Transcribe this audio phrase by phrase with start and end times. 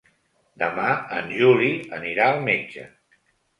[0.63, 0.87] Demà
[1.19, 1.69] en Juli
[2.01, 2.89] anirà al metge.